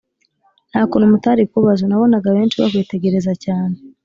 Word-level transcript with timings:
ntakuntu 0.69 1.11
mutarikubazo 1.13 1.83
nabonaga 1.87 2.27
benshi 2.35 2.55
bakwitegereza 2.61 3.33
cyane 3.43 3.75